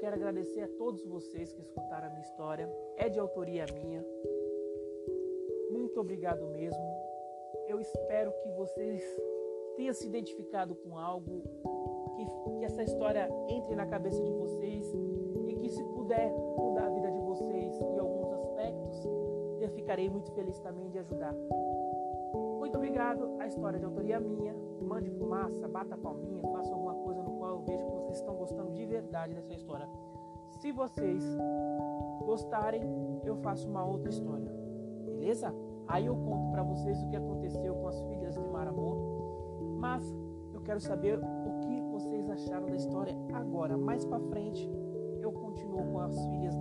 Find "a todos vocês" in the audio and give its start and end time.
0.62-1.52